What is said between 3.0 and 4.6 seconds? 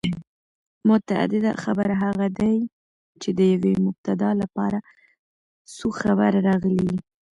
چي د یوې مبتداء له